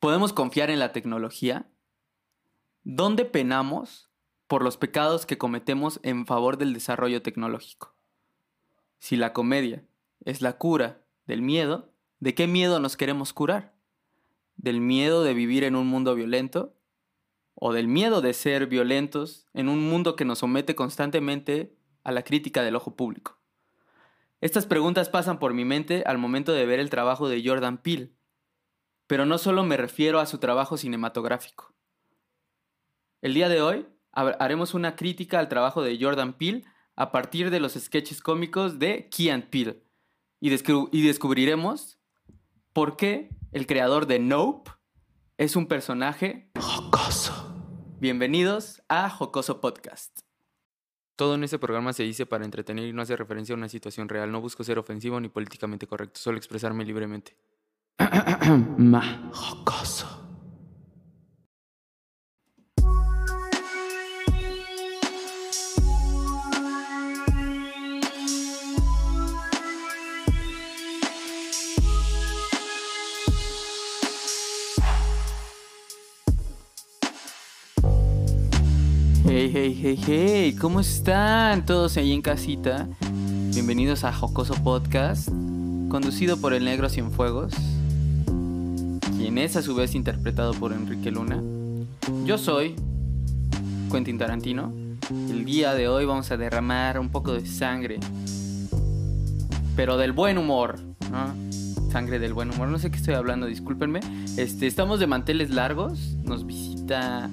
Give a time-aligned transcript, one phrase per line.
[0.00, 1.68] ¿Podemos confiar en la tecnología?
[2.84, 4.08] ¿Dónde penamos
[4.46, 7.94] por los pecados que cometemos en favor del desarrollo tecnológico?
[8.98, 9.84] Si la comedia
[10.24, 13.74] es la cura del miedo, ¿de qué miedo nos queremos curar?
[14.56, 16.74] ¿Del miedo de vivir en un mundo violento?
[17.54, 22.22] ¿O del miedo de ser violentos en un mundo que nos somete constantemente a la
[22.22, 23.36] crítica del ojo público?
[24.40, 28.14] Estas preguntas pasan por mi mente al momento de ver el trabajo de Jordan Peele,
[29.10, 31.74] pero no solo me refiero a su trabajo cinematográfico.
[33.22, 36.62] El día de hoy haremos una crítica al trabajo de Jordan Peele
[36.94, 39.82] a partir de los sketches cómicos de Key and Peele
[40.38, 41.98] y, y descubriremos
[42.72, 44.70] por qué el creador de Nope
[45.38, 47.52] es un personaje jocoso.
[47.98, 50.20] Bienvenidos a Jocoso Podcast.
[51.16, 54.08] Todo en este programa se dice para entretener y no hace referencia a una situación
[54.08, 54.30] real.
[54.30, 57.36] No busco ser ofensivo ni políticamente correcto, solo expresarme libremente.
[58.78, 59.02] Ma.
[59.30, 60.06] Jocoso.
[79.26, 82.88] Hey, hey, hey, hey, ¿cómo están todos ahí en casita?
[83.52, 85.28] Bienvenidos a Jocoso Podcast,
[85.90, 87.54] conducido por el negro Cienfuegos
[89.20, 91.42] quien es a su vez interpretado por Enrique Luna.
[92.24, 92.74] Yo soy
[93.92, 94.72] Quentin Tarantino.
[95.10, 98.00] El día de hoy vamos a derramar un poco de sangre,
[99.76, 100.78] pero del buen humor,
[101.92, 104.00] Sangre del buen humor, no sé qué estoy hablando, discúlpenme.
[104.38, 107.28] Este, estamos de manteles largos, nos visita,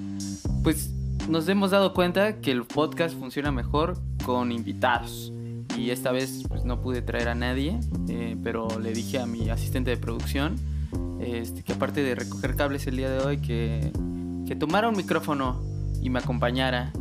[0.62, 0.90] pues
[1.26, 5.32] nos hemos dado cuenta que el podcast funciona mejor con invitados.
[5.78, 7.80] Y esta vez pues, no pude traer a nadie,
[8.10, 10.56] eh, pero le dije a mi asistente de producción
[11.20, 13.92] este, que aparte de recoger cables el día de hoy, que,
[14.46, 15.62] que tomara un micrófono
[16.00, 16.92] y me acompañara.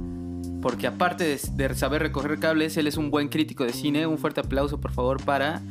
[0.61, 4.07] Porque aparte de, saber recoger cables, él es un buen crítico de cine.
[4.07, 5.61] Un fuerte aplauso, por favor, para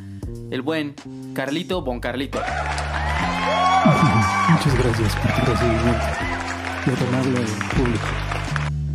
[0.51, 0.95] el buen
[1.35, 2.39] Carlito Bon Carlito.
[4.49, 6.07] Muchas gracias por tu recibimiento
[6.87, 8.07] y público.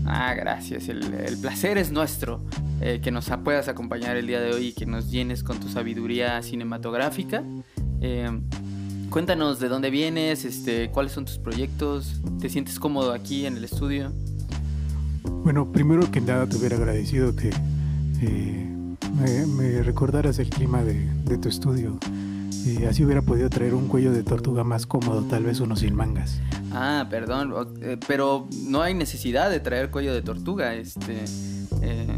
[0.06, 0.88] Ah, gracias.
[0.88, 2.42] El, placer es nuestro.
[2.82, 5.68] Eh, que nos puedas acompañar el día de hoy y que nos llenes con tu
[5.70, 7.44] sabiduría cinematográfica.
[8.02, 8.42] Eh,
[9.12, 13.66] Cuéntanos de dónde vienes, este, cuáles son tus proyectos, ¿te sientes cómodo aquí en el
[13.66, 14.14] estudio?
[15.44, 17.50] Bueno, primero que nada te hubiera agradecido que
[18.22, 22.00] eh, me, recordaras el clima de, tu estudio.
[22.66, 25.94] Y así hubiera podido traer un cuello de tortuga más cómodo, tal vez uno sin
[25.94, 26.40] mangas.
[26.72, 30.74] Ah, perdón, eh, pero no hay necesidad de traer cuello de tortuga.
[30.76, 31.26] Este,
[31.82, 32.18] eh,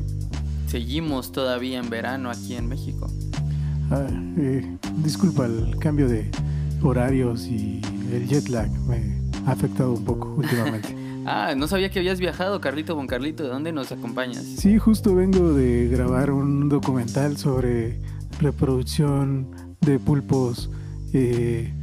[0.67, 3.07] seguimos todavía en verano aquí en México.
[3.89, 4.05] Ah,
[5.03, 6.29] disculpa el cambio de,
[6.83, 10.95] horarios y el jet lag me ha afectado un poco últimamente.
[11.25, 13.43] ah, no sabía que habías viajado, Carlito con Carlito.
[13.43, 14.43] ¿De dónde nos acompañas?
[14.43, 17.99] Sí, justo vengo de grabar un documental sobre
[18.39, 20.69] reproducción de pulpos
[21.13, 21.73] eh,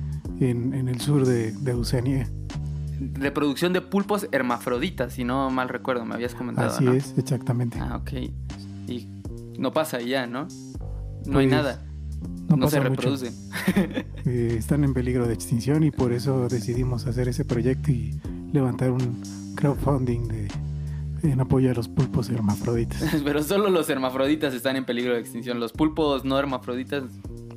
[0.41, 2.28] en, el sur de, de Oceanía.
[3.15, 6.69] Reproducción de pulpos hermafroditas, si no mal recuerdo, me habías comentado.
[6.69, 7.78] Así es, exactamente.
[7.81, 8.12] Ah, ok.
[8.88, 9.09] Y
[9.59, 10.49] no pasa ya, ¿no?
[11.25, 11.90] No hay pues, nada
[12.56, 13.34] no, se reproducen.
[14.27, 18.21] Eh, están en peligro de extinción y por eso decidimos hacer ese proyecto y
[18.53, 19.22] levantar un
[19.56, 20.49] crowdfunding de,
[21.22, 23.03] en apoyo a los pulpos hermafroditas.
[23.25, 25.59] Pero solo los hermafroditas están en peligro de extinción.
[25.59, 27.05] Los pulpos no hermafroditas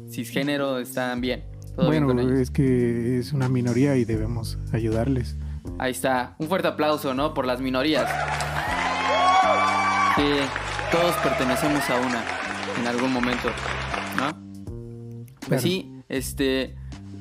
[0.10, 1.44] cisgénero están bien.
[1.76, 5.36] bueno, es que es una minoría y debemos ayudarles.
[5.80, 6.36] Ahí está.
[6.40, 7.34] Un fuerte aplauso, ¿no?
[7.34, 8.10] Por las minorías.
[10.16, 10.42] Que
[10.92, 12.24] todos pertenecemos a una
[12.80, 13.50] en algún momento,
[14.16, 14.53] ¿no?
[15.54, 16.76] Pues sí, este.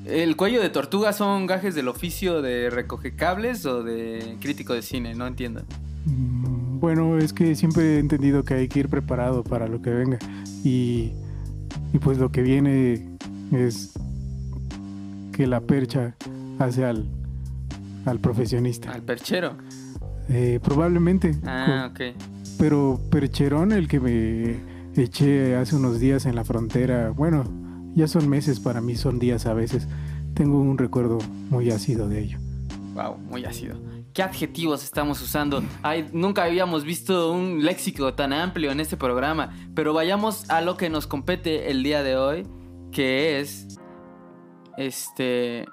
[0.04, 4.82] ¿El cuello de tortuga son gajes del oficio de recoge cables o de crítico de
[4.82, 5.15] cine?
[5.15, 5.62] No entiendo.
[6.06, 9.91] Mm, bueno, es que siempre he entendido que hay que ir preparado para lo que
[9.91, 10.19] venga.
[10.65, 11.12] Y,
[11.92, 13.16] y pues lo que viene
[13.53, 13.92] es
[15.32, 16.16] que la percha
[16.59, 17.09] hace al,
[18.04, 18.91] al profesionista.
[18.91, 19.57] ¿Al perchero?
[20.28, 21.36] Eh, probablemente.
[21.45, 22.01] Ah, ok.
[22.59, 24.57] Pero percherón, el que me
[25.01, 27.45] eché hace unos días en la frontera, bueno,
[27.94, 29.89] ya son meses para mí, son días a veces.
[30.34, 31.18] Tengo un recuerdo
[31.50, 32.39] muy ácido de ello.
[32.94, 33.77] Wow, muy ácido.
[34.12, 35.62] ¿Qué adjetivos estamos usando?
[35.83, 40.77] Ay, nunca habíamos visto un léxico tan amplio en este programa, pero vayamos a lo
[40.77, 42.47] que nos compete el día de hoy,
[42.91, 43.78] que es
[44.77, 45.65] este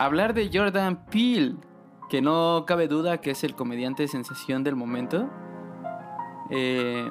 [0.00, 1.54] hablar de Jordan Peele,
[2.10, 5.30] que no cabe duda que es el comediante de sensación del momento.
[6.50, 7.08] Eh,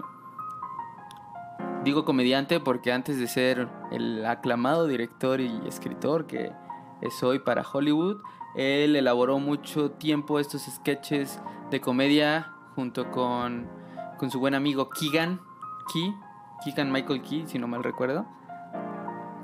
[1.84, 6.52] Digo comediante porque antes de ser el aclamado director y escritor que
[7.02, 8.22] es hoy para Hollywood.
[8.56, 11.40] Él elaboró mucho tiempo estos sketches
[11.70, 13.68] de comedia junto con,
[14.18, 15.42] con su buen amigo Keegan
[15.92, 16.14] Key,
[16.64, 18.26] Keegan Michael Key, si no mal recuerdo,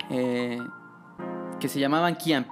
[0.09, 0.59] eh,
[1.59, 2.47] que se llamaban Key and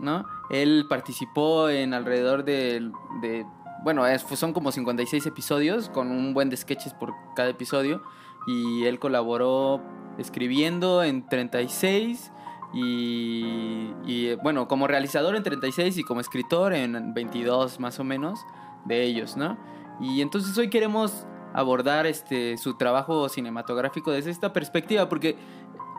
[0.00, 0.26] ¿no?
[0.50, 2.90] Él participó en alrededor de,
[3.20, 3.44] de
[3.82, 8.02] bueno, son como 56 episodios con un buen de sketches por cada episodio
[8.46, 9.80] y él colaboró
[10.18, 12.32] escribiendo en 36
[12.72, 18.40] y, y, bueno, como realizador en 36 y como escritor en 22 más o menos
[18.84, 19.56] de ellos, ¿no?
[20.00, 25.36] Y entonces hoy queremos abordar este, su trabajo cinematográfico desde esta perspectiva, porque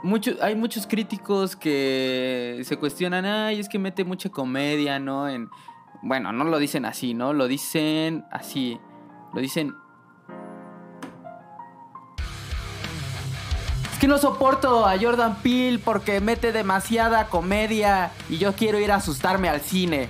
[0.03, 5.27] mucho, hay muchos críticos que se cuestionan, ay, es que mete mucha comedia, ¿no?
[5.27, 5.49] En,
[6.03, 7.33] bueno, no lo dicen así, ¿no?
[7.33, 8.79] Lo dicen así,
[9.33, 9.73] lo dicen...
[13.97, 18.91] Es que no soporto a Jordan Peele porque mete demasiada comedia y yo quiero ir
[18.91, 20.07] a asustarme al cine.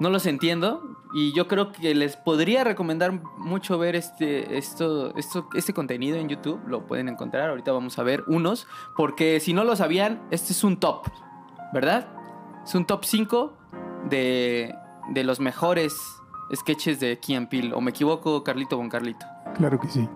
[0.00, 0.82] no los entiendo
[1.14, 6.28] y yo creo que les podría recomendar mucho ver este, esto, esto, este contenido en
[6.28, 6.60] YouTube.
[6.66, 7.48] Lo pueden encontrar.
[7.48, 8.66] Ahorita vamos a ver unos.
[8.98, 11.06] Porque si no lo sabían, este es un top.
[11.72, 12.06] ¿Verdad?
[12.66, 13.56] Es un top 5
[14.10, 14.74] de,
[15.08, 15.96] de los mejores
[16.54, 17.72] sketches de Key and Peele.
[17.74, 19.26] ¿O me equivoco, Carlito Bon Carlito?
[19.56, 20.08] Claro que sí.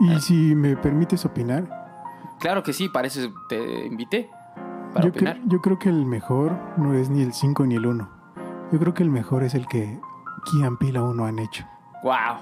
[0.00, 0.20] Y Ah.
[0.20, 1.82] si me permites opinar,
[2.40, 4.28] Claro que sí, para eso te invité.
[4.92, 5.36] Para yo, opinar.
[5.38, 8.08] cre- yo creo que el mejor no es ni el 5 ni el 1.
[8.72, 9.98] Yo creo que el mejor es el que
[10.50, 11.64] Key and Peele aún no han hecho.
[12.02, 12.38] Wow.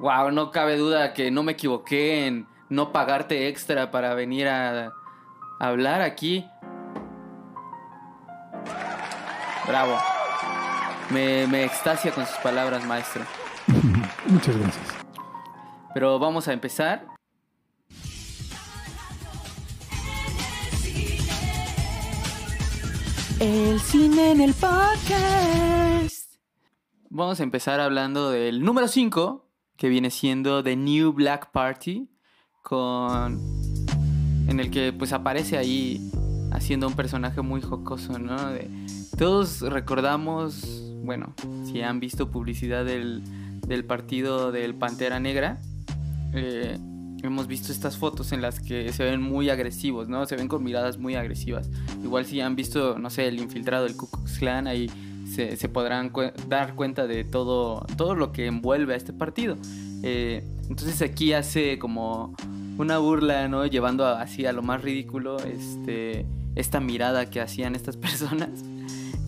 [0.00, 4.86] Wow, no cabe duda que no me equivoqué en no pagarte extra para venir a,
[4.88, 6.46] a hablar aquí.
[9.66, 9.94] Bravo.
[11.10, 13.22] Me, me extasia con sus palabras, maestro.
[14.26, 14.86] Muchas gracias.
[15.94, 17.06] Pero vamos a empezar.
[23.40, 26.32] El cine en el podcast.
[27.10, 32.08] Vamos a empezar hablando del número 5, que viene siendo The New Black Party,
[32.62, 33.38] con
[34.48, 36.10] en el que pues aparece ahí
[36.52, 38.50] haciendo un personaje muy jocoso, ¿no?
[38.50, 38.70] De-
[39.18, 41.34] todos recordamos, bueno,
[41.64, 43.22] si han visto publicidad del,
[43.66, 45.60] del partido del Pantera Negra,
[46.32, 46.78] eh,
[47.22, 50.26] hemos visto estas fotos en las que se ven muy agresivos, ¿no?
[50.26, 51.68] Se ven con miradas muy agresivas.
[52.02, 54.90] Igual si han visto, no sé, el infiltrado del Ku Klux Klan, ahí
[55.26, 56.12] se, podrán
[56.48, 59.56] dar cuenta de todo, todo lo que envuelve a este partido.
[60.02, 62.34] Eh, entonces aquí hace como
[62.78, 63.66] una burla, ¿no?
[63.66, 68.64] Llevando así a lo más ridículo este, esta mirada que hacían estas personas.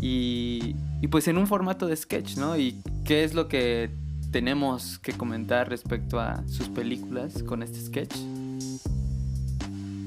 [0.00, 2.56] Y, y pues en un formato de sketch, ¿no?
[2.58, 3.90] Y qué es lo que
[4.30, 8.14] tenemos que comentar respecto a sus películas con este sketch.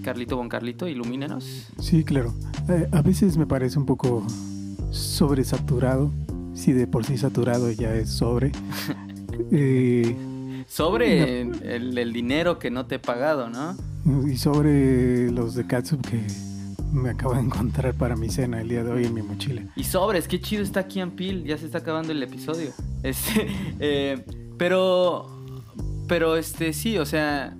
[0.03, 1.67] Carlito Bon Carlito, ilumínanos.
[1.79, 2.33] Sí, claro.
[2.69, 4.25] Eh, a veces me parece un poco
[4.91, 6.11] sobresaturado.
[6.53, 8.51] Si de por sí saturado ya es sobre.
[9.49, 13.75] Eh, Sobre el, el dinero que no te he pagado, ¿no?
[14.29, 16.21] y sobre los de Katsup que
[16.91, 19.63] me acabo de encontrar para mi cena el día de hoy en mi mochila.
[19.75, 22.71] Y sobres, qué chido está Key and Peele, ya se está acabando el episodio.
[23.03, 23.47] Este,
[23.79, 24.23] eh,
[24.59, 25.27] pero,
[26.07, 27.57] pero este, sí, o sea,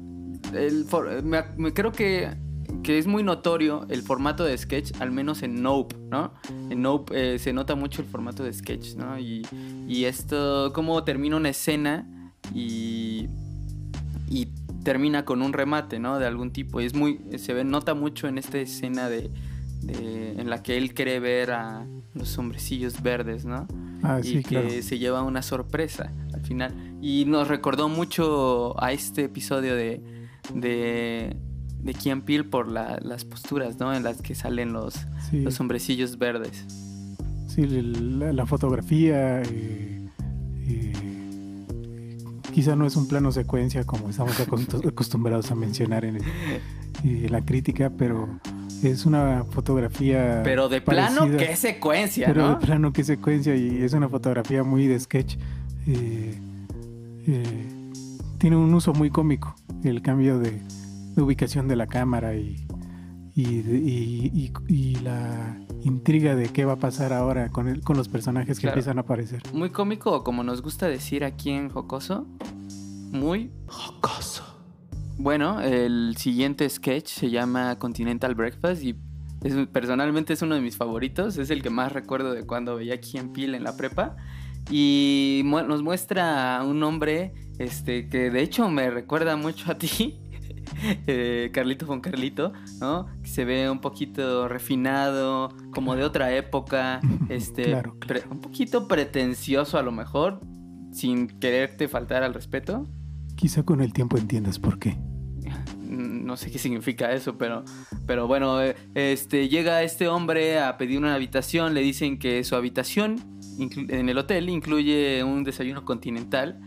[0.53, 0.85] el
[1.23, 2.29] me, creo que,
[2.83, 6.31] que es muy notorio el formato de sketch, al menos en Nope, ¿no?
[6.69, 9.17] En Nope eh, se nota mucho el formato de sketch, ¿no?
[9.17, 9.41] Y,
[9.87, 12.07] y esto, cómo termina una escena
[12.53, 13.27] y
[14.83, 16.19] termina con un remate, ¿no?
[16.19, 16.81] De algún tipo.
[16.81, 19.29] Y es muy, se ve, nota mucho en esta escena de,
[19.81, 23.67] de- en la que él quiere ver a los hombrecillos verdes, ¿no?
[24.03, 24.69] Ah, y sí, que claro.
[24.81, 26.73] se lleva una sorpresa al final.
[27.01, 30.01] Y nos recordó mucho a este episodio de,
[30.55, 31.35] de,
[31.83, 33.93] de Key and Peele por la- las posturas, ¿no?
[33.93, 34.95] En las que salen los,
[35.29, 36.65] Sí, los hombrecillos verdes.
[37.47, 39.41] sí, la, la fotografía.
[39.43, 40.07] eh,
[40.67, 40.93] eh,
[42.53, 46.19] quizá no es un plano secuencia como estamos acostu- acostumbrados a mencionar en,
[47.03, 48.27] en la crítica, pero
[48.83, 50.41] es una fotografía.
[50.43, 52.49] Pero de plano, qué secuencia, Pero ¿no?
[52.59, 55.37] de plano qué secuencia y es una fotografía muy de sketch.
[55.87, 56.39] Eh,
[57.27, 57.67] eh,
[58.37, 60.51] tiene un uso muy cómico, el cambio de,
[61.15, 62.65] de ubicación de la cámara y,
[63.35, 67.81] y, de- y- y- y la intriga de qué va a pasar ahora con, el-
[67.81, 68.75] con los personajes que Claro.
[68.75, 69.41] empiezan a aparecer.
[69.53, 72.27] Muy cómico, o como nos gusta decir aquí en Jocoso.
[73.11, 74.43] Muy jocoso.
[75.17, 78.95] Bueno, el siguiente sketch se llama Continental Breakfast y
[79.43, 81.37] es, personalmente es uno de mis favoritos.
[81.37, 84.15] Es el que más recuerdo de cuando veía Key and Peele en la prepa.
[84.69, 89.77] Y mu- nos muestra a un hombre este, que de hecho me recuerda mucho a
[89.77, 90.19] ti.
[91.07, 93.07] eh, Carlito con Carlito, ¿no?
[93.23, 97.97] Se ve un poquito refinado, como de otra época, este, Claro,
[98.29, 100.41] un poquito pretencioso a lo mejor,
[100.91, 102.87] sin quererte faltar al respeto.
[103.35, 104.97] Quizá con el tiempo entiendas por qué.
[105.91, 107.65] No sé qué significa eso, pero,
[108.05, 112.55] pero bueno, eh, este, llega este hombre a pedir una habitación, le dicen que su
[112.55, 113.17] habitación
[113.59, 116.61] en el hotel incluye un desayuno continental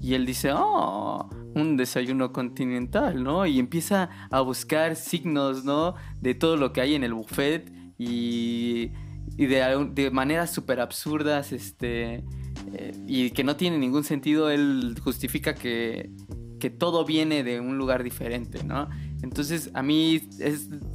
[0.00, 3.46] y él dice, oh, un desayuno continental, ¿no?
[3.46, 5.94] Y empieza a buscar signos, ¿no?
[6.20, 8.92] De todo lo que hay en el buffet y,
[9.36, 12.24] y de, de maneras súper absurdas, este,
[12.72, 16.10] eh, y que no tiene ningún sentido, él justifica que,
[16.58, 18.88] que todo viene de un lugar diferente, ¿no?
[19.22, 20.22] Entonces a mí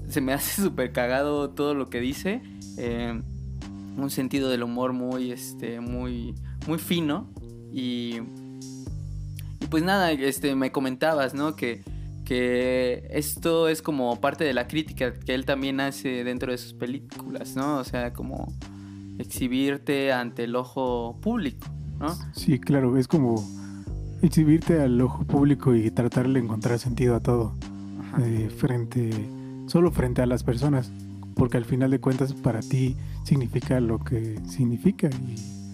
[0.08, 2.42] se me hace súper cagado todo lo que dice.
[2.78, 3.20] eh,
[3.98, 6.36] un sentido del humor muy, este, muy,
[6.68, 7.30] muy fino.
[7.72, 8.20] Y,
[9.66, 11.56] y pues nada, este, me comentabas, ¿no?
[11.56, 11.82] Que,
[12.24, 16.74] que esto es como parte de la crítica que él también hace dentro de sus
[16.74, 17.78] películas, ¿no?
[17.78, 18.54] O sea, como
[19.18, 21.68] exhibirte ante el ojo público,
[22.00, 22.16] ¿no?
[22.34, 23.44] Sí, claro, es como
[24.22, 27.56] exhibirte al ojo público y tratar de encontrar sentido a todo.
[28.00, 28.22] Ajá.
[28.24, 29.10] eh, frente,
[29.66, 30.92] solo frente a las personas,
[31.36, 35.65] porque al final de cuentas para ti significa lo que significa y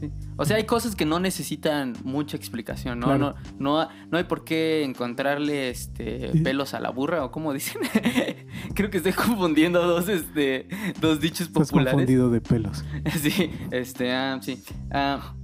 [0.00, 0.10] Sí.
[0.36, 3.06] O sea, hay cosas que no necesitan mucha explicación, ¿no?
[3.06, 3.34] Claro.
[3.58, 7.82] No, no, no hay por qué encontrarle este pelos a la burra, o como dicen.
[8.74, 10.66] Creo que estoy confundiendo dos, este,
[11.00, 11.92] dos dichos estás populares.
[11.92, 12.84] confundido de pelos.
[13.20, 14.62] Sí, este, ah, sí.
[14.90, 15.34] Ah,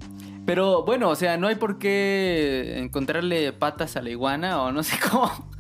[0.47, 4.83] pero bueno, o sea, no hay por qué encontrarle patas a la iguana, o no
[4.83, 5.51] sé cómo,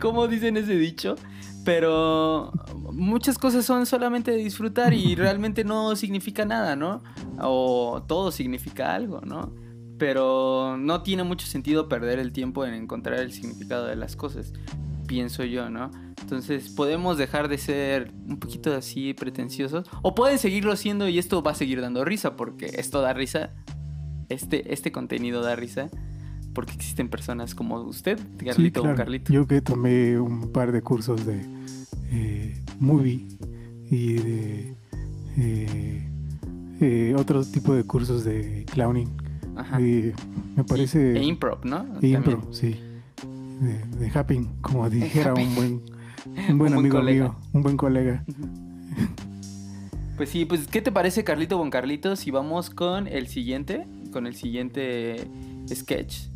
[0.00, 1.16] cómo dicen ese dicho.
[1.64, 2.52] Pero
[2.92, 7.02] muchas cosas son solamente de disfrutar y realmente no significa nada, ¿no?
[7.40, 9.54] O todo significa algo, ¿no?
[9.98, 14.52] Pero no tiene mucho sentido perder el tiempo en encontrar el significado de las cosas,
[15.06, 15.90] pienso yo, ¿no?
[16.20, 21.42] Entonces podemos dejar de ser un poquito así pretenciosos o pueden seguirlo siendo y esto
[21.42, 23.50] va a seguir dando risa porque esto da risa,
[24.28, 25.90] este, este contenido da risa
[26.54, 28.96] porque existen personas como usted, Carlito Sí, o claro.
[28.96, 29.32] Carlito.
[29.32, 31.40] Yo que tomé un par de cursos de
[32.10, 33.26] eh, movie
[33.90, 34.76] y de
[35.36, 36.08] eh,
[36.80, 39.08] eh, otro tipo de cursos de clowning.
[39.56, 39.78] Ajá.
[39.78, 41.16] me parece...
[41.18, 41.86] E improv, ¿no?
[42.00, 42.54] e impro, También.
[42.54, 42.80] sí.
[43.60, 45.82] De, de happing, como dijera un buen,
[46.48, 48.24] un buen Un amigo mío, un buen colega.
[50.16, 54.26] Pues sí, pues ¿qué te parece Carlito con Carlito si vamos con el siguiente, con
[54.26, 55.28] el siguiente
[55.72, 56.28] sketch,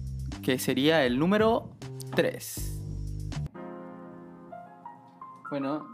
[0.47, 1.73] que sería el número
[2.15, 2.81] 3.
[5.51, 5.85] Bueno,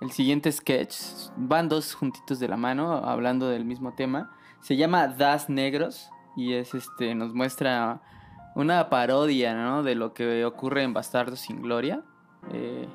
[0.00, 0.96] el siguiente sketch,
[1.36, 6.54] van dos juntitos de la mano hablando del mismo tema, se llama Das Negros y
[6.54, 8.02] es este nos muestra
[8.56, 9.84] una parodia, ¿no?
[9.84, 12.02] de lo que ocurre en Bastardos sin Gloria.
[12.52, 12.88] eh,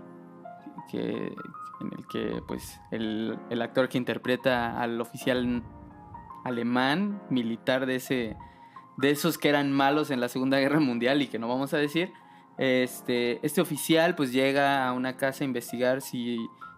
[0.91, 1.33] que,
[1.79, 5.63] en el que pues el, el actor que interpreta al oficial
[6.43, 8.37] alemán militar de ese
[8.97, 11.77] de esos que eran malos en la Segunda Guerra Mundial y que no vamos a
[11.77, 12.13] decir
[12.57, 16.37] este este oficial pues llega a una casa a investigar si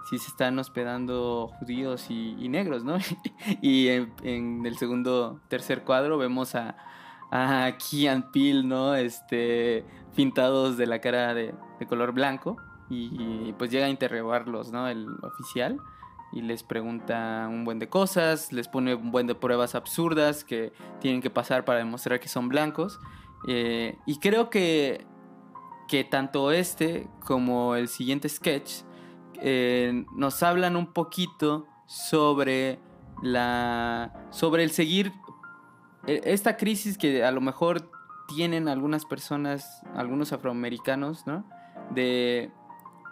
[0.10, 2.98] si se están hospedando judíos y, y negros no
[3.62, 6.78] y en, el segundo tercer cuadro vemos a
[7.30, 12.58] a Kian Peel no este pintados de la cara de, de color blanco
[12.90, 14.88] y pues llega a interrogarlos, ¿no?
[14.88, 15.78] El oficial
[16.32, 20.74] y les pregunta un buen de cosas, les pone un buen de pruebas absurdas que
[21.00, 23.00] tienen que pasar para demostrar que son blancos.
[23.48, 25.06] Eh, y creo que,
[25.88, 28.82] que tanto este como el siguiente sketch
[29.42, 32.80] eh, nos hablan un poquito sobre
[33.22, 35.14] la sobre el seguir
[36.08, 37.92] eh, esta crisis que a lo mejor
[38.28, 41.46] tienen algunas personas, algunos afroamericanos, ¿no?
[41.92, 42.52] De,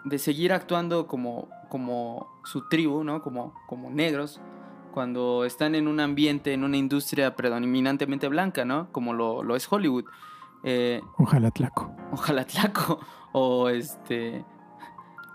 [0.04, 3.22] de seguir actuando como, como su tribu, ¿no?
[3.22, 4.40] Como, como negros,
[4.92, 8.90] cuando están en un ambiente, en una industria predominantemente blanca, ¿no?
[8.92, 10.04] Como lo, lo es Hollywood.
[10.64, 11.92] Eh, Ojalá Tlaco.
[12.12, 12.98] ojalá Tlaco,
[13.32, 14.44] o este...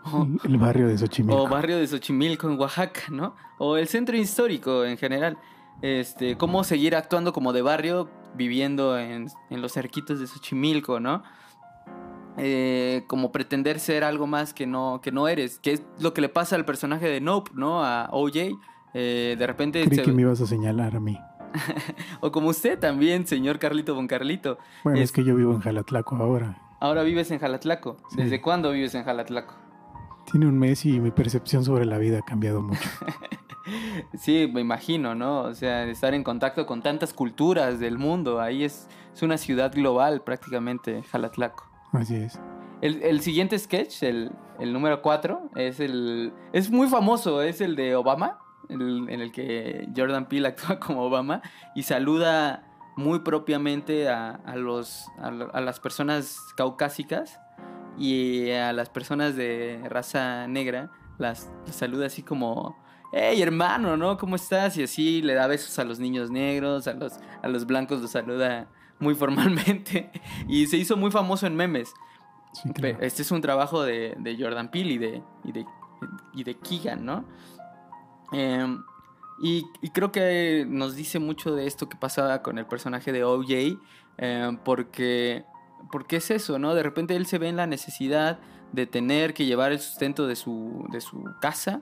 [0.04, 1.44] o- El barrio de Xochimilco.
[1.44, 3.36] o barrio de Xochimilco en Oaxaca, ¿no?
[3.60, 5.38] O el centro histórico en general.
[5.84, 11.24] Este, cómo seguir actuando como de barrio viviendo en, en los cerquitos de Xochimilco, ¿no?
[12.38, 16.22] Eh, como pretender ser algo más que no, que no eres, que es lo que
[16.22, 17.84] le pasa al personaje de Nope, ¿no?
[17.84, 18.58] A OJ.
[18.94, 21.18] Eh, de repente, Creí se- que me ibas a señalar a mí.
[22.22, 24.58] o como usted también, señor Carlito Bon Carlito.
[24.84, 26.62] Bueno, es, Es- que yo vivo en Jalatlaco ahora.
[26.80, 27.98] Ahora vives en Jalatlaco.
[28.10, 28.18] Sí.
[28.18, 29.54] ¿Desde cuándo vives en Jalatlaco?
[30.32, 32.80] Tiene un mes y mi percepción sobre la vida ha cambiado mucho.
[34.18, 35.42] Sí, me imagino, ¿no?
[35.44, 38.42] O sea, estar en contacto con tantas culturas del mundo.
[38.42, 41.70] Ahí es, es una ciudad global prácticamente, Jalatlaco.
[41.92, 42.40] Así es.
[42.82, 46.34] El, el siguiente sketch, el, el número 4, es el.
[46.54, 51.42] Es muy famoso, es el de Obama, en el que Jordan Peele actúa como Obama
[51.76, 52.64] y saluda
[52.96, 57.40] muy propiamente a, a los, a, lo- a las personas caucásicas
[57.98, 62.78] y a las personas de raza negra las, las saluda así como,
[63.14, 64.18] hey hermano, ¿no?
[64.18, 64.78] ¿Cómo estás?
[64.78, 68.12] Y así le da besos a los niños negros, a los, a los blancos los
[68.12, 68.68] saluda
[69.02, 70.10] muy formalmente
[70.48, 71.94] y se hizo muy famoso en memes.
[72.54, 72.98] Sí, Pe- claro.
[73.02, 75.66] Este es un trabajo de, de Jordan Peele y de, y de,
[76.34, 77.26] y de Keegan, ¿no?
[78.32, 78.84] Em,
[79.42, 83.24] y, y creo que nos dice mucho de esto que pasaba con el personaje de
[83.24, 83.78] OJ,
[84.18, 85.44] em, porque,
[85.92, 86.76] porque es eso, ¿no?
[86.76, 88.40] De repente él se ve en la necesidad
[88.72, 91.82] de tener que llevar el sustento de su, de su casa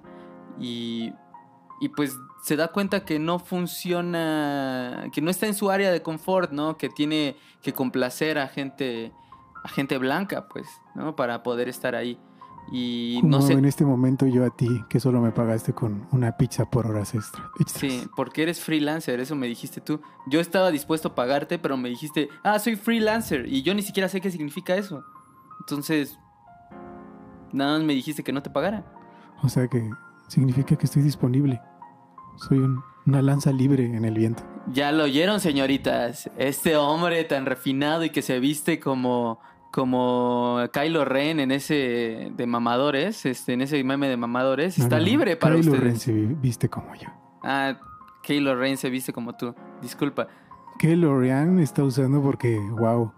[0.60, 1.12] y,
[1.80, 6.02] y pues se da cuenta que no funciona, que no está en su área de
[6.02, 6.78] confort, ¿no?
[6.78, 9.14] Que tiene que complacer a gente,
[9.64, 11.16] a gente blanca, pues, ¿no?
[11.16, 12.20] Para poder estar ahí.
[12.72, 16.38] Y no sé, en este momento yo a ti, que solo me pagaste con una
[16.38, 17.50] pizza por horas extra.
[17.60, 17.80] extras.
[17.80, 20.02] Sí, porque eres freelancer, eso me dijiste tú.
[20.28, 24.08] Yo estaba dispuesto a pagarte, pero me dijiste, ah, soy freelancer, y yo ni siquiera
[24.08, 25.04] sé qué significa eso.
[25.62, 26.20] Entonces,
[27.52, 28.86] nada más me dijiste que no te pagara.
[29.42, 29.90] O sea que
[30.28, 31.60] significa que estoy disponible.
[32.48, 34.43] Soy un- una lanza libre en el viento.
[34.72, 36.29] Ya lo oyeron, señoritas.
[36.38, 39.39] Este hombre tan refinado y que se viste como
[39.72, 44.98] como Kylo Ren en ese de mamadores, este, en ese meme de mamadores, No, está
[44.98, 45.84] no, libre para Kylo ustedes.
[45.84, 47.08] Ren se vi- viste como yo.
[47.43, 47.77] Ah,
[48.24, 49.53] Kylo Ren se viste como tú.
[49.79, 50.27] Disculpa.
[50.79, 53.12] Kylo Ren está usando porque, wow,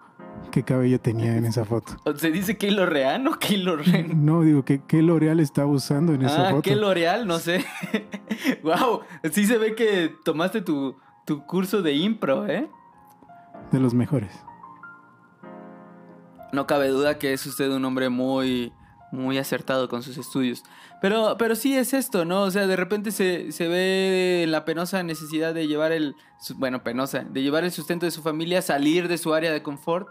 [0.52, 1.94] qué cabello tenía en esa foto.
[2.18, 4.26] ¿Se dice Kylo Ren o Kylo Ren?
[4.26, 6.62] No, digo, que qué L'Oreal estaba usando en esa Ah, foto.
[6.64, 7.26] ¿qué L'Oreal?
[7.26, 7.66] No sé.
[8.64, 12.70] wow, sí se ve que tomaste tu, tu curso de impro, ¿eh?
[13.72, 14.32] De los mejores.
[16.52, 18.74] No cabe duda que es usted un hombre muy,
[19.14, 20.64] muy acertado con sus estudios.
[21.02, 22.42] Pero, pero sí es esto, ¿no?
[22.44, 26.16] O sea, de repente se, se ve la penosa necesidad de llevar el,
[26.56, 30.10] bueno, penosa, de llevar el sustento de su familia, salir de su área de confort.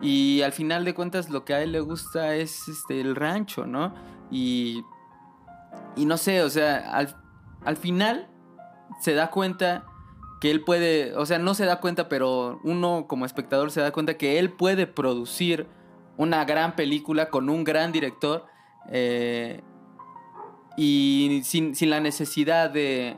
[0.00, 3.66] Y al final de cuentas lo que a él le gusta es este, el rancho,
[3.66, 3.94] ¿no?
[4.30, 4.82] Y,
[5.96, 7.16] y no sé, o sea, al,
[7.64, 8.28] al final
[9.00, 9.84] se da cuenta
[10.40, 13.92] que él puede, o sea, no se da cuenta, pero uno como espectador se da
[13.92, 15.66] cuenta que él puede producir
[16.16, 18.46] una gran película con un gran director
[18.90, 19.62] eh,
[20.76, 23.16] y sin, sin la necesidad de,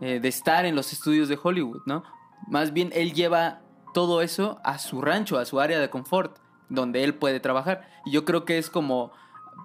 [0.00, 2.04] eh, de estar en los estudios de Hollywood, ¿no?
[2.48, 7.04] Más bien él lleva todo eso a su rancho, a su área de confort, donde
[7.04, 7.88] él puede trabajar.
[8.04, 9.12] Y yo creo que es como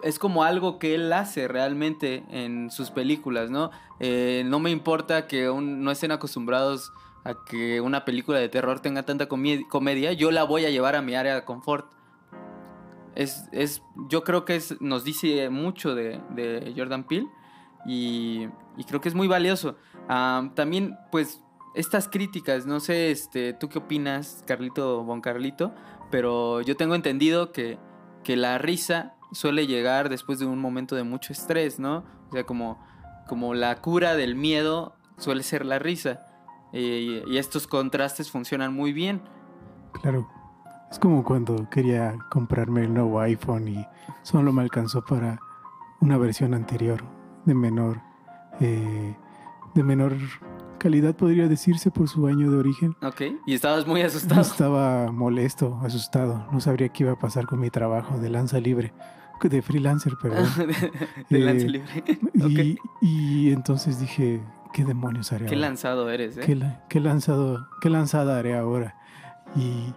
[0.03, 3.71] es como algo que él hace realmente en sus películas, ¿no?
[3.99, 6.91] Eh, no me importa que un- no estén acostumbrados
[7.23, 11.01] a que una película de terror tenga tanta comedia, yo la voy a llevar a
[11.01, 11.91] mi área de confort.
[13.15, 17.27] Es, es, yo creo que nos dice mucho de, Jordan Peele
[17.85, 19.77] y, y creo que es muy valioso.
[20.09, 21.41] Ah, también, pues,
[21.75, 25.73] estas críticas, no sé, este, ¿tú qué opinas, Carlito Bon Carlito?
[26.09, 27.77] Pero yo tengo entendido que,
[28.23, 32.05] que la risa suele llegar después de un momento de mucho estrés, ¿no?
[32.29, 32.79] O sea, como,
[33.27, 36.25] como la cura del miedo suele ser la risa.
[36.73, 39.21] Eh, y estos contrastes funcionan muy bien.
[40.01, 40.27] Claro.
[40.91, 43.85] Es como cuando quería comprarme el nuevo iPhone y
[44.21, 45.39] solo me alcanzó para
[45.99, 47.03] una versión anterior
[47.45, 48.01] de menor
[48.59, 49.15] eh,
[49.73, 50.13] de menor
[50.77, 52.95] calidad podría decirse por su año de origen.
[53.01, 53.21] ¿Ok?
[53.45, 54.41] Y estabas muy asustado.
[54.41, 56.45] Estaba molesto, asustado.
[56.51, 58.93] No sabría qué iba a pasar con mi trabajo de lanza libre,
[59.41, 60.45] de freelancer, perdón.
[61.29, 61.87] de Eh, lance libre.
[62.33, 62.77] y,
[63.47, 64.41] y entonces dije,
[64.73, 65.67] ¿qué demonios haré Qué ahora?
[65.67, 66.41] lanzado eres, ¿eh?
[66.45, 68.95] ¿Qué, la- qué lanzado, ¿Qué lanzada haré ahora?
[69.55, 69.93] Y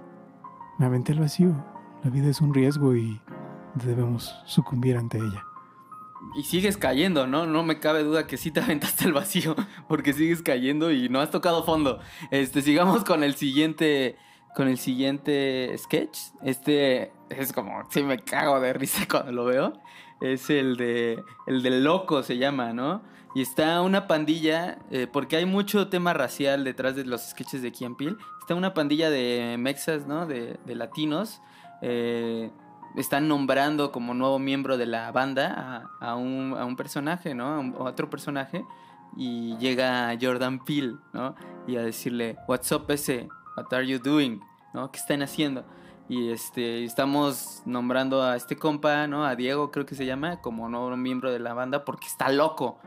[0.79, 1.53] me aventé al vacío.
[2.05, 3.21] La vida es un riesgo y
[3.85, 5.43] debemos sucumbir ante ella.
[6.35, 7.47] Y sigues cayendo, ¿no?
[7.47, 9.55] No me cabe duda que sí te aventaste al vacío,
[9.89, 12.01] porque sigues cayendo y no has tocado fondo.
[12.31, 14.17] Este, sigamos con el siguiente,
[14.55, 16.19] con el siguiente sketch.
[16.43, 19.73] Este es como, sí me cago de risa cuando lo veo.
[20.21, 23.03] Es el de, el de loco se llama, ¿no?
[23.35, 27.71] Y está una pandilla, eh, porque hay mucho tema racial detrás de los sketches de
[27.71, 28.17] Key Peele.
[28.41, 30.27] Está una pandilla de mexas, ¿no?
[30.27, 31.41] De, de latinos.
[31.83, 32.51] eh,
[32.97, 37.47] están nombrando como nuevo miembro de la banda a, a un, a un personaje, ¿no?
[37.79, 38.65] A, otro personaje.
[39.17, 41.35] Y llega Jordan Peele, ¿no?
[41.67, 43.29] Y a decirle, What's up ese?
[43.57, 44.41] What are you doing?
[44.75, 44.91] ¿No?
[44.91, 45.65] ¿Qué están haciendo?
[46.09, 49.27] Y este, estamos nombrando a este compa, ¿no?
[49.27, 52.79] A Diego, creo que se llama, como nuevo miembro de la banda porque está loco.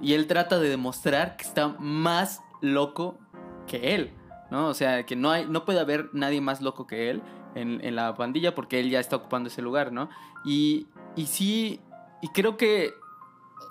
[0.00, 3.18] Y él trata de demostrar que está más loco
[3.66, 4.12] que él,
[4.50, 4.68] ¿no?
[4.68, 7.22] O sea, que no, hay, no puede haber nadie más loco que él.
[7.54, 10.08] En, en la pandilla porque él ya está ocupando ese lugar, ¿no?
[10.44, 11.80] Y, y sí,
[12.22, 12.94] y creo que,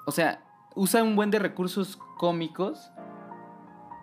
[0.06, 0.44] o sea,
[0.76, 2.92] usa un buen de recursos cómicos,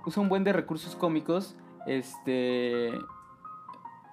[0.07, 1.57] usa un buen de recursos cómicos,
[1.87, 2.93] este,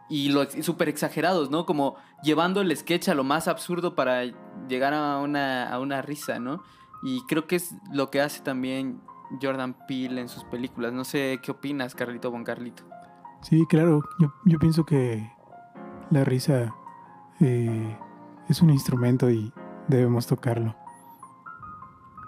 [0.09, 1.65] y lo súper exagerados, ¿no?
[1.65, 4.23] Como llevando el sketch a lo más absurdo para
[4.67, 6.63] llegar a una, a una risa, ¿no?
[7.03, 9.01] Y creo que es lo que hace también
[9.41, 10.93] Jordan Peele en sus películas.
[10.93, 12.83] No sé qué opinas, Carlito Bon Carlito.
[13.41, 14.03] Sí, claro.
[14.19, 15.31] Yo, yo pienso que
[16.11, 16.73] la risa
[17.39, 17.97] eh,
[18.47, 19.51] es un instrumento y
[19.87, 20.75] debemos tocarlo.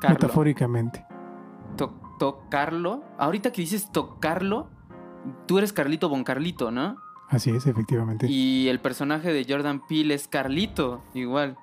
[0.02, 0.16] Carlo.
[0.16, 1.06] Metafóricamente.
[1.78, 3.04] To- tocarlo.
[3.18, 4.70] Ahorita que dices tocarlo,
[5.46, 6.98] tú eres Carlito Bon Carlito, ¿no?
[7.30, 8.28] Así es, efectivamente.
[8.30, 11.58] Y el personaje de Jordan Peele es Carlito, igual.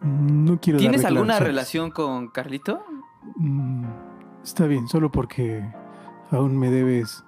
[0.00, 2.84] No quiero ¿Tienes alguna relación con Carlito?
[3.36, 3.84] Mm,
[4.42, 5.64] está bien, solo porque
[6.30, 7.24] aún me debes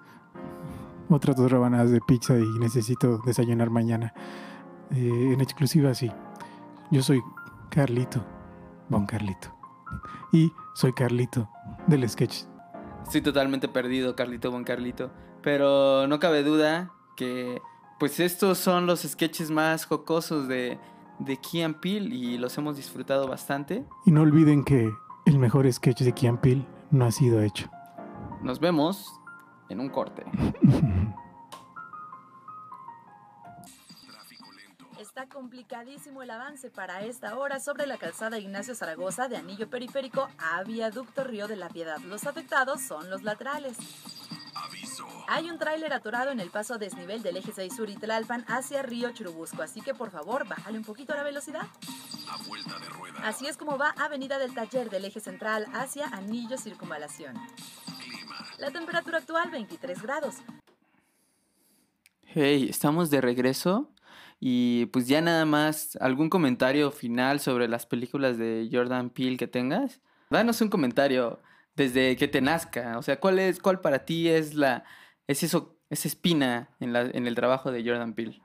[1.09, 4.15] otras dos rebanadas de pizza y necesito desayunar mañana.
[4.91, 6.11] Eh, en exclusiva, sí.
[6.91, 7.23] Yo soy
[7.71, 8.25] Carlito,
[8.89, 9.49] Bon Carlito.
[10.33, 11.49] Y soy Carlito
[11.87, 12.45] del sketch.
[13.05, 15.11] Estoy totalmente perdido, Carlito Bon Carlito.
[15.43, 17.61] Pero no cabe duda que
[17.99, 20.79] pues estos son los sketches más jocosos de,
[21.19, 23.85] de Key and Peele y los hemos disfrutado bastante.
[24.05, 24.91] Y no olviden que
[25.27, 27.69] el mejor sketch de Kian Peele no ha sido hecho.
[28.43, 29.21] Nos vemos
[29.75, 30.25] en un corte.
[34.99, 40.29] Está complicadísimo el avance para esta hora sobre la calzada Ignacio Zaragoza de Anillo Periférico
[40.39, 41.99] a Viaducto Río de la Piedad.
[41.99, 43.77] Los afectados son los laterales.
[45.29, 48.83] Hay un tráiler atorado en el paso desnivel del eje 6 sur y Tlalpan hacia
[48.83, 51.67] Río Churubusco, así que por favor, bájale un poquito la velocidad.
[53.23, 57.35] Así es como va Avenida del Taller del eje central hacia Anillo Circunvalación.
[58.65, 60.37] La temperatura actual 23 grados.
[62.23, 63.91] Hey, estamos de regreso
[64.41, 69.47] y pues ya nada más algún comentario final sobre las películas de Jordan Peele que
[69.47, 70.01] tengas.
[70.31, 71.41] Danos un comentario
[71.77, 74.85] desde que te nazca, o sea, ¿cuál es cuál para ti es la
[75.27, 78.41] es eso esa espina en la en el trabajo de Jordan Peele?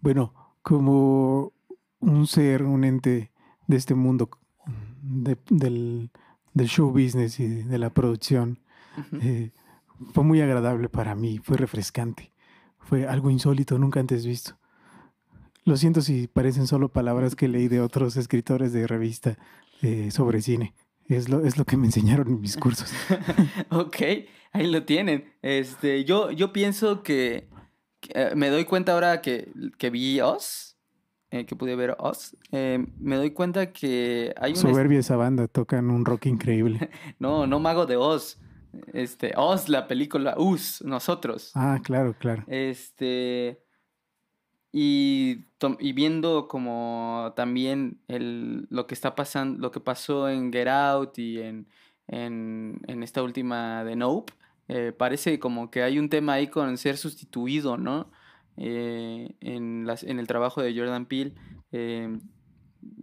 [0.00, 1.52] Bueno, como
[2.00, 3.30] un ser, un ente
[3.68, 4.28] de este mundo
[5.02, 6.10] de- del,
[6.52, 8.58] del show business y de la producción,
[8.98, 9.18] Ujú.
[9.22, 9.52] eh,
[10.12, 12.32] fue muy agradable para mí, fue refrescante,
[12.78, 14.58] fue algo insólito, nunca antes visto.
[15.64, 19.38] Lo siento si parecen solo palabras que leí de otros escritores de revista
[19.80, 20.74] eh, sobre cine.
[21.08, 22.92] Es lo, es lo que me enseñaron en mis cursos.
[23.70, 23.96] Ok,
[24.52, 25.32] ahí lo tienen.
[25.42, 27.48] Este, yo, yo pienso que,
[28.00, 30.76] que, eh, me doy cuenta ahora que, que vi Oz,
[31.30, 35.48] eh, que pude ver Oz, eh, me doy cuenta que hay un Soberbia esa banda,
[35.48, 36.90] tocan un rock increíble.
[37.18, 38.38] no, no Mago de Oz,
[38.92, 41.52] este, Oz la película, Us, nosotros.
[41.54, 42.44] Ah, claro, claro.
[42.46, 43.60] Este.
[44.74, 45.44] Y,
[45.80, 51.18] y viendo como también el, lo que está pasando, lo que pasó en Get Out
[51.18, 51.66] y en,
[52.08, 54.32] en, en esta última de Nope,
[54.68, 58.10] eh, parece como que hay un tema ahí con ser sustituido, ¿no?
[58.56, 61.34] Eh, en, las, en el trabajo de Jordan Peele.
[61.72, 62.18] eh,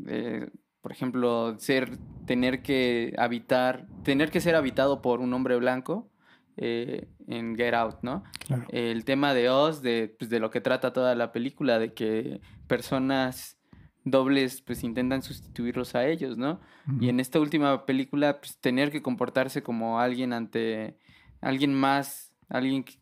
[0.07, 0.49] eh,
[0.81, 6.09] por ejemplo, ser, tener que habitar, tener que ser habitado por un hombre blanco
[6.57, 8.23] eh, en Get Out, ¿no?
[8.39, 8.65] claro.
[8.69, 12.41] el tema de Oz, de, pues, de lo que trata toda la película, de que
[12.67, 13.57] personas
[14.05, 16.59] dobles pues intentan sustituirlos a ellos, ¿no?
[16.99, 20.97] Y en esta última película, pues tener que comportarse como alguien ante
[21.41, 22.99] alguien más, alguien, que-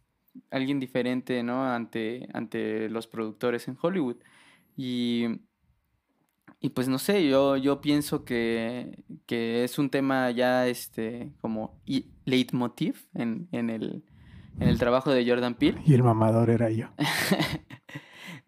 [0.52, 1.64] alguien diferente, ¿no?
[1.64, 4.18] Ante, ante los productores en Hollywood.
[4.76, 5.26] Y,
[6.60, 11.80] y pues no sé, yo, yo pienso que, que es un tema ya este como
[12.26, 14.04] leitmotiv en, en el,
[14.60, 15.80] en el trabajo de Jordan Peele.
[15.86, 16.88] Y el mamador era yo.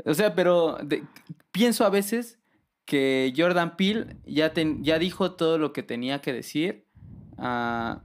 [0.06, 1.04] O sea, pero de-
[1.52, 2.39] pienso a veces
[2.86, 6.86] que Jordan Peele ya, ten- ya dijo todo lo que tenía que decir
[7.38, 8.02] ah,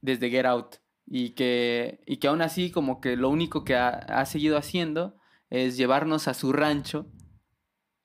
[0.00, 0.76] desde Get Out.
[1.06, 5.16] Y que, y que aún así como que lo único que ha, ha seguido haciendo
[5.50, 7.06] es llevarnos a su rancho,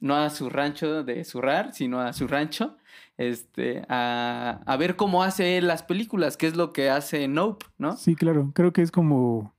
[0.02, 2.78] no a su rancho de zurrar, sino a su rancho,
[3.18, 7.66] este, a, a ver cómo hace él las películas, que es lo que hace Nope,
[7.78, 7.98] ¿no?
[7.98, 8.52] Sí, claro.
[8.54, 9.54] Creo que es como,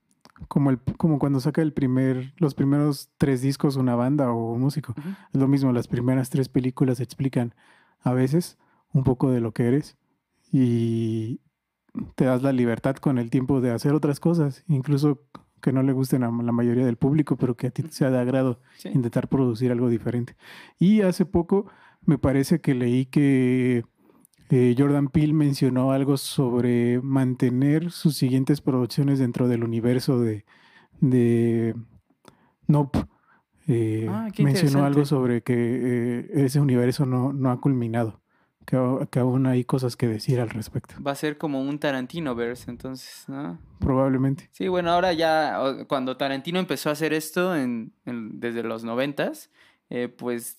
[0.49, 4.61] como, el, como cuando saca el primer, los primeros tres discos una banda o un
[4.61, 4.95] músico.
[5.33, 7.55] Es lo mismo, las primeras tres películas explican
[8.01, 8.59] a veces
[8.93, 9.97] un poco de lo que eres
[10.51, 11.41] y
[12.15, 15.23] te das la libertad con el tiempo de hacer otras cosas, incluso
[15.61, 18.19] que no le gusten a la mayoría del público, pero que a ti sea de
[18.19, 18.89] agrado Sí.
[18.95, 20.35] intentar producir algo diferente.
[20.79, 21.67] Y hace poco
[22.05, 23.85] me parece que leí que
[24.51, 30.45] eh, Jordan Peele mencionó algo sobre mantener sus siguientes producciones dentro del universo de,
[31.01, 31.75] de
[32.67, 33.01] Nope.
[33.69, 38.21] eh, Ah, mencionó algo sobre que eh, ese universo no, no ha culminado,
[38.71, 40.95] que, aún hay cosas que decir al respecto.
[41.03, 43.59] Va a ser como un Tarantino verse, entonces, ¿no?
[43.81, 44.49] Probablemente.
[44.53, 49.51] Sí, bueno, ahora ya, cuando Tarantino empezó a hacer esto en, en- desde los noventas,
[49.91, 50.59] eh, pues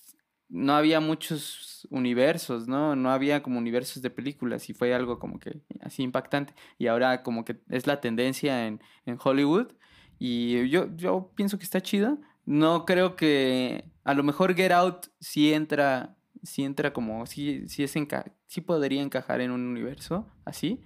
[0.50, 2.96] no había muchos universos, ¿no?
[2.96, 6.54] No había como universos de películas y fue algo como que así impactante.
[6.78, 9.72] Y ahora como que es la tendencia en, en Hollywood
[10.20, 12.20] y yo, yo pienso que está chido.
[12.46, 17.84] No creo que, a lo mejor Get Out sí entra, sí entra como, sí, sí,
[17.84, 20.82] es enca- sí podría encajar en un universo así.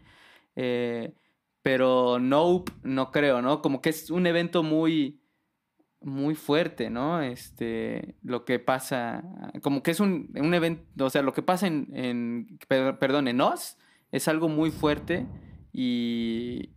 [0.55, 1.13] Eh,
[1.61, 3.61] pero Nope, no creo, ¿no?
[3.61, 5.21] Como que es un evento muy,
[6.01, 7.21] muy fuerte, ¿no?
[7.21, 9.23] Este, lo que pasa,
[9.63, 13.27] como que es un, un evento, o sea, lo que pasa en, en per- perdón,
[13.27, 13.77] en Oz
[14.11, 15.27] es algo muy fuerte
[15.73, 16.74] y,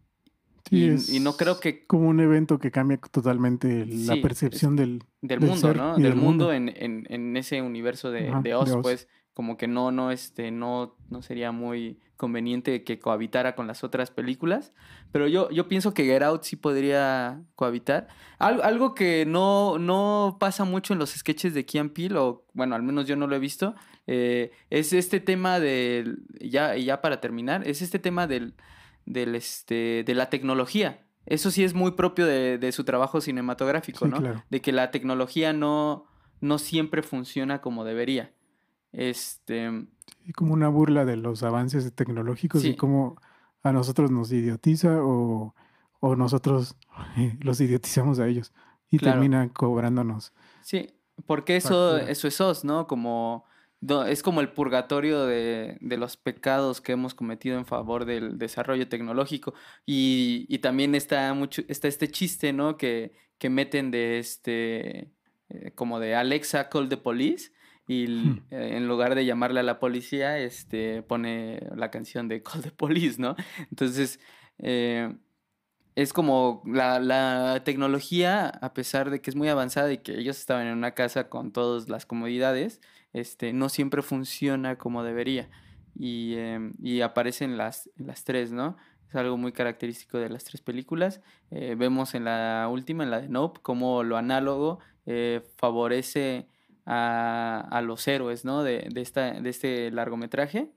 [0.69, 4.21] Sí, y, es y no creo que como un evento que cambia totalmente la Sí,
[4.21, 5.95] percepción del, del del mundo, ser ¿no?
[5.95, 6.53] Del del mundo mundo.
[6.53, 10.11] en, en, en ese universo de, Ajá, de de Oz, pues como que no, no,
[10.11, 14.73] este, no, no sería muy conveniente que cohabitara con las otras películas.
[15.13, 18.09] Pero yo, yo pienso que Get Out sí podría cohabitar.
[18.41, 22.45] Algo, algo que no, no pasa mucho en los sketches de Key and Peele, o
[22.53, 23.77] bueno, al menos yo no lo he visto,
[24.09, 28.55] eh, es este tema del, ya, y ya para terminar, es este tema del,
[29.09, 31.05] del este, de la tecnología.
[31.27, 34.19] Eso sí es muy propio de, de su trabajo cinematográfico, Sí, ¿no?
[34.19, 34.45] claro.
[34.51, 36.07] De que la tecnología no,
[36.41, 38.33] no siempre funciona como debería.
[38.93, 39.87] Este,
[40.35, 42.71] como una burla de los avances tecnológicos Sí.
[42.71, 43.21] y cómo
[43.63, 45.55] a nosotros nos idiotiza o,
[46.01, 46.77] o nosotros
[47.41, 48.53] los idiotizamos a ellos
[48.91, 49.15] y Claro.
[49.17, 50.33] terminan cobrándonos.
[50.63, 50.95] sí,
[51.27, 52.11] porque eso, Factura.
[52.13, 52.87] eso es Oz, ¿no?
[52.87, 53.45] Como,
[54.07, 58.89] es como el purgatorio de, de los pecados que hemos cometido en favor del desarrollo
[58.89, 59.55] tecnológico.
[59.87, 62.77] Y, y también está mucho, está este chiste, ¿no?
[62.77, 65.13] Que, que meten de este,
[65.49, 67.53] eh, como de Alexa, call the police.
[67.87, 68.47] Y Hmm.
[68.51, 72.71] eh, en lugar de llamarle a la policía, este, pone la canción de Call the
[72.71, 73.35] Police, ¿no?
[73.71, 74.21] Entonces,
[74.59, 75.17] eh,
[75.95, 80.39] es como la, la tecnología, a pesar de que es muy avanzada y que ellos
[80.39, 82.81] estaban en una casa con todas las comodidades,
[83.13, 85.49] este, no siempre funciona como debería.
[85.95, 88.77] Y, em, y aparecen las, las tres, ¿no?
[89.09, 91.21] Es algo muy característico de las tres películas.
[91.51, 96.47] Eh, vemos en la última, en la de Nope, cómo lo análogo eh, favorece
[96.85, 98.63] a, a los héroes, ¿no?
[98.63, 100.73] De, de, esta, de este largometraje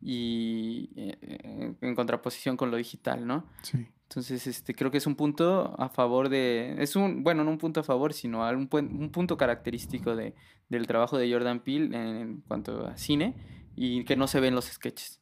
[0.00, 3.46] y eh, eh, en contraposición con lo digital, ¿no?
[3.62, 3.86] Sí.
[4.10, 7.58] Entonces, este, creo que es un punto a favor de, es un, bueno, no un
[7.58, 10.34] punto a favor, sino un, un punto característico de,
[10.68, 13.36] del trabajo de Jordan Peele en, en cuanto a cine
[13.76, 15.20] y que no se ve en los sketches.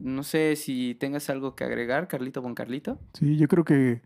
[0.00, 3.00] No sé si tengas algo que agregar, Carlito con Carlito.
[3.14, 4.02] Sí, yo creo que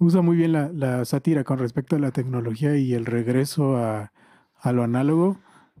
[0.00, 4.12] usa muy bien la, la sátira con respecto a la tecnología y el regreso a,
[4.56, 5.38] a lo análogo,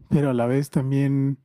[0.08, 1.38] pero a la vez también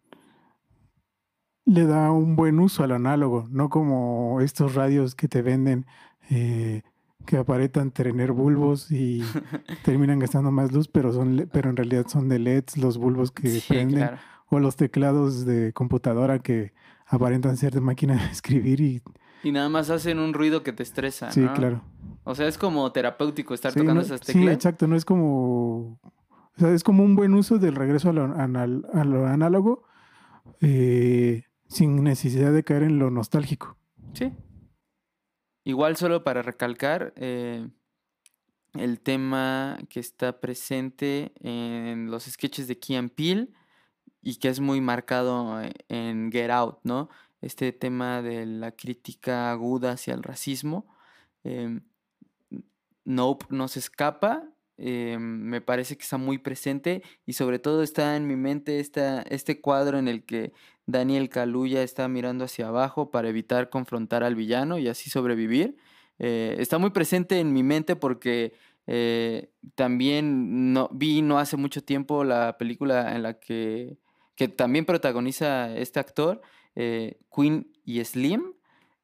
[1.66, 5.88] le da un buen uso al análogo, no como estos radios que te venden
[6.30, 6.82] eh,
[7.26, 9.22] que aparentan tener bulbos y
[9.84, 13.50] terminan gastando más luz, pero son pero en realidad son de LEDs los bulbos que
[13.50, 14.18] Sí, prenden claro.
[14.50, 16.74] o los teclados de computadora que
[17.06, 19.02] aparentan ser de máquina de escribir y
[19.44, 21.54] Y nada más hacen un ruido que te estresa, sí, ¿no?
[21.54, 21.82] claro.
[22.24, 24.54] O sea, es como terapéutico estar Sí, tocando no- esas sí, teclas.
[24.56, 28.24] exacto, no es como, o sea, es como un buen uso del regreso a lo,
[28.24, 29.84] anal- a lo análogo
[30.62, 33.78] eh, sin necesidad de caer en lo nostálgico.
[34.14, 34.32] Sí.
[35.68, 37.68] Igual solo para recalcar eh,
[38.74, 43.50] el tema que está presente en los sketches de Key and Peele
[44.22, 47.10] y que es muy marcado eh, en Get Out, ¿no?
[47.42, 50.88] Este tema de la crítica aguda hacia el racismo.
[51.44, 51.82] em,
[53.04, 54.50] Nope no se escapa.
[54.78, 59.22] eh, me parece que está muy presente y sobre todo está en mi mente esta,
[59.24, 60.54] este cuadro en el que
[60.88, 65.78] Daniel Kaluuya está mirando hacia abajo para evitar confrontar al villano y así sobrevivir.
[66.18, 68.54] Eh, está muy presente en mi mente porque
[68.88, 73.98] eh, también vi no hace mucho tiempo la película en la que,
[74.36, 76.42] que también protagoniza este actor,
[76.76, 78.54] eh, Queen y Slim,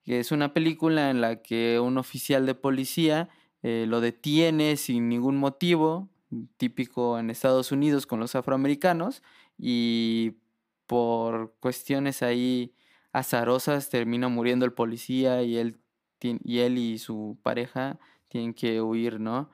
[0.04, 3.30] que es una película en la que un oficial de policía
[3.62, 6.10] eh, lo detiene sin ningún motivo,
[6.58, 9.22] típico en Estados Unidos con los afroamericanos,
[9.58, 10.34] y
[10.88, 12.76] por cuestiones ahí
[13.12, 15.80] azarosas termina muriendo el policía y él,
[16.22, 19.50] y, él y su pareja tienen que huir, ¿no?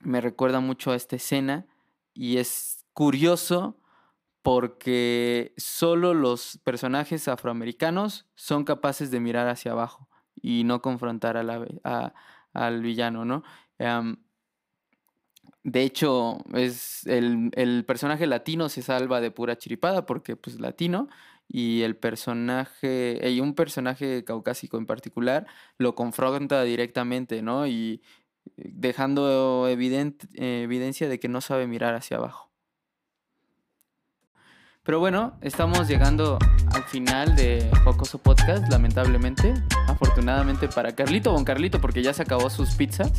[0.00, 1.66] Me recuerda mucho a esta escena
[2.14, 3.80] y es curioso
[4.42, 11.42] porque solo los personajes afroamericanos son capaces de mirar hacia abajo y no confrontar a
[11.42, 12.14] la
[12.54, 13.42] al villano, ¿no?
[15.70, 21.08] De hecho, es el, el personaje latino se salva de pura chiripada porque pues latino
[21.46, 27.66] y el personaje, y un personaje caucásico en particular, lo confronta directamente, ¿no?
[27.66, 28.02] Y
[28.56, 30.26] dejando evidente,
[30.62, 32.50] evidencia de que no sabe mirar hacia abajo.
[34.84, 36.38] Pero bueno, estamos llegando
[36.72, 39.52] al final de Jocoso Podcast, lamentablemente.
[39.86, 43.12] Afortunadamente para Carlito, bon Carlito, porque ya se acabó sus pizzas.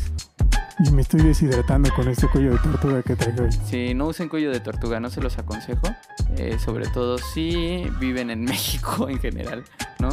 [0.84, 3.52] Y me estoy deshidratando con este cuello de tortuga que traigo hoy.
[3.66, 5.88] Sí, no usen cuello de tortuga, no se los aconsejo.
[6.36, 9.64] Eh, sobre todo si viven en México en general,
[9.98, 10.10] ¿no?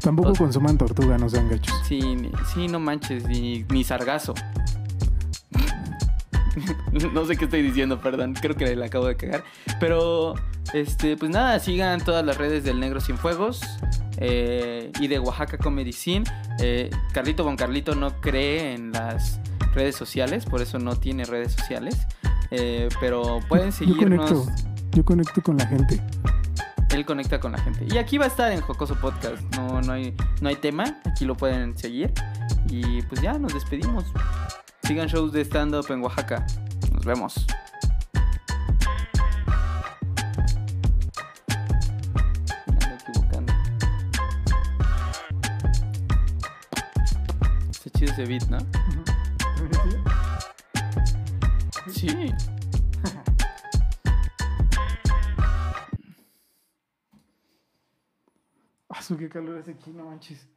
[0.00, 1.74] Tampoco consuman tortuga, no sean gachos.
[1.86, 2.00] Sí,
[2.52, 4.34] sí, no manches, ni, ni sargazo.
[7.12, 9.44] no sé qué estoy diciendo, perdón, creo que le acabo de cagar.
[9.80, 10.34] Pero
[10.72, 13.60] este, pues nada, sigan todas las redes del Negro Sin Fuegos
[14.18, 16.24] eh, y de Oaxaca Comedy Scene.
[16.60, 19.40] Eh, Carlito Bon Carlito no cree en las
[19.74, 22.06] redes sociales, por eso no tiene redes sociales.
[22.50, 24.30] Eh, pero pueden seguirnos.
[24.30, 26.00] Yo conecto, yo conecto con la gente.
[26.94, 27.86] Él conecta con la gente.
[27.92, 29.42] Y aquí va a estar en Jocoso Podcast.
[29.56, 31.00] No, no, hay, no hay tema.
[31.04, 32.12] Aquí lo pueden seguir.
[32.68, 34.04] Y pues ya nos despedimos.
[34.84, 36.46] Sigan shows de stand-up en Oaxaca.
[36.92, 37.44] Nos vemos.
[48.14, 48.58] ese beat, ¿no?
[51.90, 52.08] Sí.
[58.96, 60.53] Ah, qué calor hace aquí, no manches.